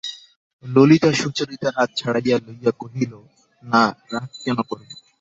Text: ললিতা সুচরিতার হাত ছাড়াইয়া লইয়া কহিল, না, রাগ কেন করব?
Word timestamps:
ললিতা 0.63 1.09
সুচরিতার 1.13 1.73
হাত 1.77 1.89
ছাড়াইয়া 1.95 2.37
লইয়া 2.45 2.71
কহিল, 2.81 3.13
না, 3.63 3.81
রাগ 4.11 4.29
কেন 4.43 4.57
করব? 4.69 4.89